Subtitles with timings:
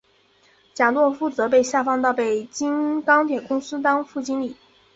[0.73, 4.57] 贾拓夫则被下放到北京钢铁公司当副经理。